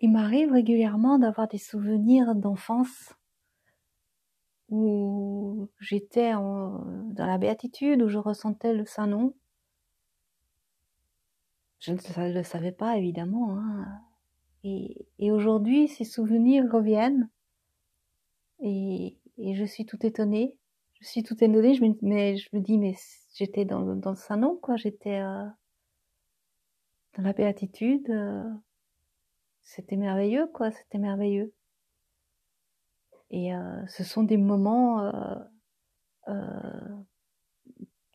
[0.00, 3.14] il m'arrive régulièrement d'avoir des souvenirs d'enfance
[4.68, 9.34] où j'étais dans la béatitude, où je ressentais le Saint-Nom.
[11.80, 13.56] Je ne le savais pas, évidemment.
[13.58, 13.86] Hein.
[14.64, 17.30] Et, aujourd'hui, ces souvenirs reviennent.
[18.60, 20.54] Et, et, je suis tout étonnée.
[21.00, 22.94] Je suis tout étonnée, je me, mais je me dis, mais
[23.34, 24.76] j'étais dans, dans le Saint-Nom, quoi.
[24.76, 25.46] J'étais euh,
[27.16, 28.10] dans la béatitude.
[28.10, 28.42] Euh,
[29.68, 30.70] c'était merveilleux, quoi.
[30.70, 31.52] C'était merveilleux.
[33.30, 35.34] Et euh, ce sont des moments, euh,
[36.28, 37.02] euh,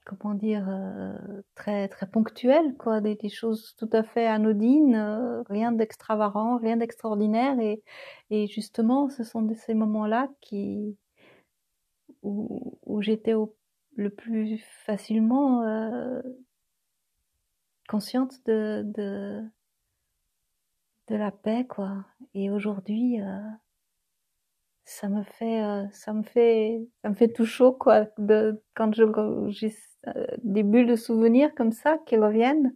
[0.04, 0.68] comment dire,
[1.56, 7.60] très très ponctuels, quoi, des, choses tout à fait anodines, rien d'extravagant, rien d'extraordinaire.
[7.60, 7.84] Et,
[8.32, 10.98] et justement, ce sont de ces moments-là qui
[12.24, 13.34] où, où j'étais
[13.96, 15.64] le plus facilement
[17.88, 19.44] consciente de, de
[21.08, 22.06] de la paix, quoi.
[22.34, 23.40] Et aujourd'hui, euh,
[24.86, 28.06] ça me fait, euh, ça me fait, ça me fait tout chaud, quoi.
[28.18, 29.04] De, quand je,
[29.50, 29.76] j'ai
[30.08, 32.76] euh, des bulles de souvenirs comme ça qui reviennent,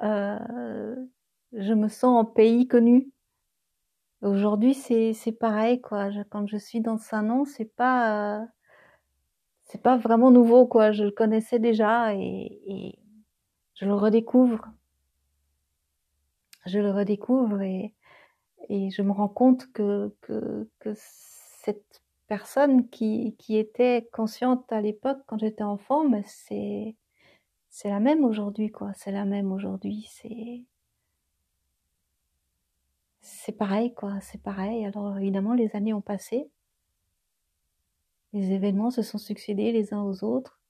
[0.00, 3.10] je me sens en pays connu.
[4.22, 6.10] Aujourd'hui, c'est, c'est pareil, quoi.
[6.30, 8.46] Quand je suis dans Saint-Nom, c'est pas,
[9.64, 10.92] c'est pas vraiment nouveau, quoi.
[10.92, 12.98] Je le connaissais déjà et, et
[13.74, 14.68] je le redécouvre
[16.66, 17.94] je le redécouvre et,
[18.70, 20.14] je me rends compte que,
[21.62, 26.96] cette personne qui, était consciente à l'époque quand j'étais enfant, mais c'est
[27.84, 28.92] la même aujourd'hui quoi.
[28.94, 30.08] C'est la même aujourd'hui.
[33.20, 34.20] C'est pareil quoi.
[34.20, 34.84] C'est pareil.
[34.86, 36.48] Alors évidemment les années ont passé,
[38.32, 40.60] les événements se sont succédés les uns aux autres,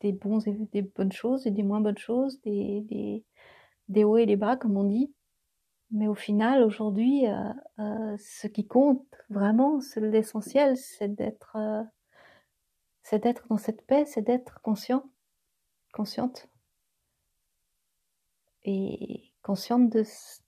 [0.00, 0.38] des bons
[0.72, 3.24] des bonnes choses et des moins bonnes choses, des des
[3.88, 5.12] des hauts et des bas comme on dit.
[5.90, 11.82] Mais au final, aujourd'hui, euh, euh, ce qui compte vraiment, c'est l'essentiel, c'est d'être, euh,
[13.02, 15.04] c'est d'être dans cette paix, c'est d'être conscient,
[15.92, 16.48] consciente
[18.64, 19.94] et consciente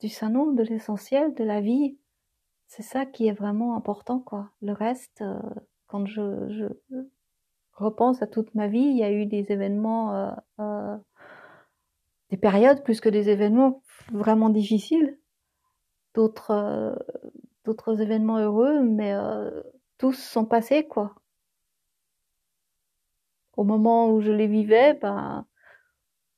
[0.01, 1.99] du saint de l'essentiel, de la vie.
[2.67, 4.51] C'est ça qui est vraiment important, quoi.
[4.63, 5.23] Le reste,
[5.87, 6.69] quand je,
[7.75, 10.35] repense à toute ma vie, il y a eu des événements,
[12.31, 13.83] des périodes plus que des événements
[14.13, 15.19] vraiment difficiles
[16.17, 16.97] d'autres euh,
[17.65, 19.63] d'autres événements heureux, mais euh,
[19.99, 21.15] tous sont passés quoi.
[23.57, 25.47] Au moment où je les vivais, ben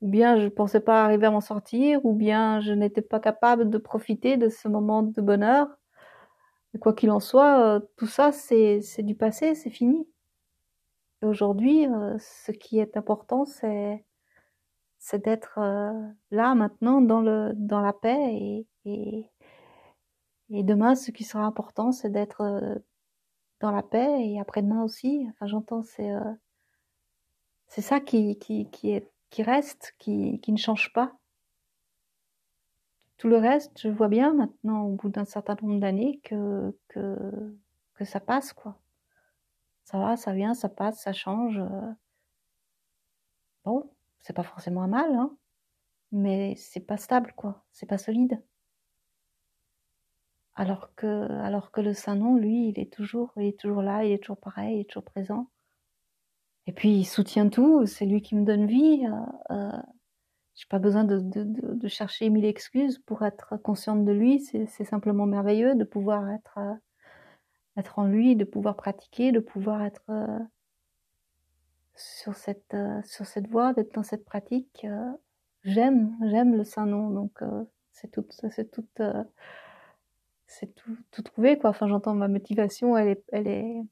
[0.00, 3.70] ou bien je pensais pas arriver à m'en sortir, ou bien je n'étais pas capable
[3.70, 5.68] de profiter de ce moment de bonheur.
[6.80, 10.06] Quoi qu'il en soit, euh, tout ça c'est du passé, c'est fini.
[11.22, 11.86] Aujourd'hui,
[12.18, 14.04] ce qui est important, c'est
[15.14, 15.58] d'être
[16.30, 18.64] là maintenant dans la paix
[20.50, 22.76] et demain, ce qui sera important, c'est d'être euh,
[23.60, 25.26] dans la paix et après-demain aussi.
[25.30, 26.32] Enfin, j'entends, c'est euh,
[27.68, 31.14] c'est ça qui, qui, qui, est, qui reste, qui, qui ne change pas.
[33.18, 37.16] Tout le reste, je vois bien maintenant, au bout d'un certain nombre d'années, que, que,
[37.94, 38.78] que ça passe, quoi.
[39.84, 41.58] Ça va, ça vient, ça passe, ça change.
[41.58, 41.92] Euh.
[43.64, 45.36] Bon, c'est pas forcément un mal, hein,
[46.12, 47.64] mais c'est pas stable, quoi.
[47.72, 48.40] C'est pas solide
[50.58, 54.12] alors que, alors que le Saint-Nom, lui, il est toujours, il est toujours là, il
[54.12, 55.48] est toujours pareil, il est toujours présent.
[56.66, 59.06] Et puis il soutient tout, c'est lui qui me donne vie.
[59.06, 59.82] Euh, euh,
[60.58, 64.40] j'ai pas besoin de, chercher mille excuses pour être consciente de lui.
[64.40, 66.74] C'est simplement merveilleux de pouvoir être, euh,
[67.76, 70.40] être en lui, de pouvoir pratiquer, de pouvoir être euh,
[71.94, 74.84] sur cette, euh, sur cette voie, d'être dans cette pratique.
[75.62, 77.40] J'aime, j'aime le Saint-Nom, donc
[77.92, 79.00] c'est tout, c'est toute
[80.48, 81.70] c'est tout, tout trouvé, quoi.
[81.70, 83.82] Enfin, j'entends ma motivation, elle est, elle est,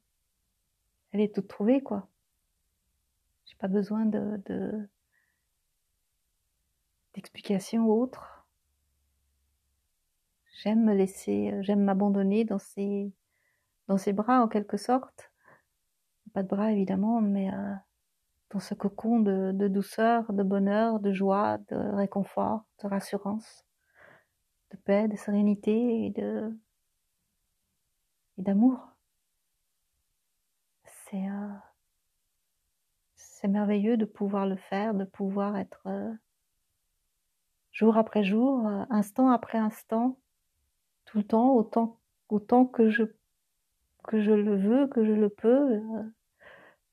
[1.13, 2.09] elle est toute trouvée, quoi.
[3.45, 4.89] J'ai pas besoin de, de,
[7.15, 8.47] d'explications autres.
[10.63, 13.13] J'aime me laisser, j'aime m'abandonner dans ses,
[13.89, 15.31] dans ses bras, en quelque sorte.
[16.33, 17.75] Pas de bras, évidemment, mais euh,
[18.51, 23.66] dans ce cocon de douceur, de bonheur, de joie, de réconfort, de rassurance
[24.71, 26.57] de paix, de sérénité et de
[28.39, 28.89] et d'amour.
[30.85, 31.49] C'est euh,
[33.15, 36.13] c'est merveilleux de pouvoir le faire, de pouvoir être euh,
[37.73, 40.19] jour après jour, euh, instant après instant,
[41.05, 41.55] tout le temps,
[42.29, 43.05] autant que je
[44.13, 45.75] le veux, que je le peux.
[45.75, 46.03] Euh,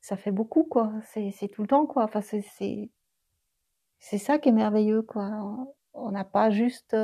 [0.02, 0.92] ça fait beaucoup quoi.
[1.04, 2.04] C'est tout le temps quoi.
[2.04, 2.44] Enfin c'est
[4.00, 5.68] c'est ça qui est merveilleux quoi.
[5.94, 6.96] On n'a pas juste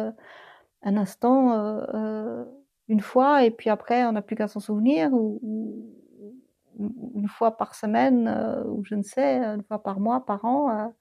[0.83, 2.45] un instant, euh, euh,
[2.87, 5.95] une fois, et puis après, on n'a plus qu'à s'en souvenir, ou, ou,
[7.15, 10.93] une fois par semaine, euh, ou je ne sais, une fois par mois, par an,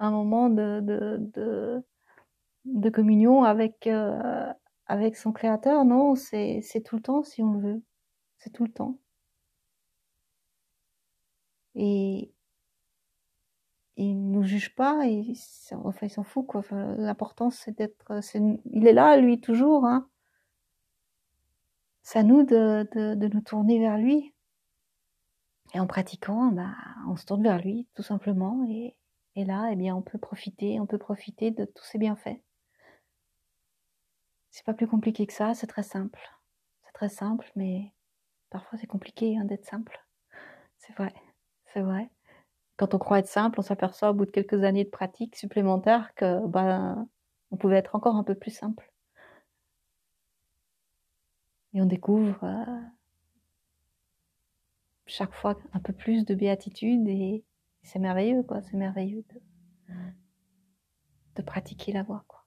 [0.00, 1.84] un moment de, de, de,
[2.64, 4.52] de communion avec, euh,
[4.86, 5.84] avec son créateur.
[5.84, 7.82] Non, c'est tout le temps si on le veut.
[8.38, 8.98] C'est tout le temps.
[11.74, 12.32] Et
[14.00, 16.60] il nous juge pas, il s'en fout quoi.
[16.60, 18.20] Enfin, L'important c'est d'être,
[18.64, 19.84] il est là lui toujours.
[19.84, 20.08] Hein.
[22.02, 24.34] C'est à nous de, de, de, nous tourner vers lui.
[25.74, 26.74] Et en pratiquant, bah,
[27.08, 28.64] on se tourne vers lui tout simplement.
[28.68, 28.96] Et,
[29.36, 32.40] et là, eh bien, on peut profiter, on peut profiter de tous ses bienfaits.
[34.50, 36.20] C'est pas plus compliqué que ça, c'est très simple.
[36.84, 37.92] C'est très simple, mais
[38.48, 40.04] parfois c'est compliqué hein, d'être simple.
[40.78, 41.14] C'est vrai,
[41.72, 42.10] c'est vrai.
[42.80, 46.14] Quand on croit être simple, on s'aperçoit au bout de quelques années de pratique supplémentaires
[46.14, 47.06] que ben,
[47.50, 48.90] on pouvait être encore un peu plus simple.
[51.74, 52.80] Et on découvre euh,
[55.04, 57.44] chaque fois un peu plus de béatitude et
[57.82, 58.62] c'est merveilleux, quoi.
[58.62, 59.26] C'est merveilleux
[61.36, 62.46] de, pratiquer la voix, quoi.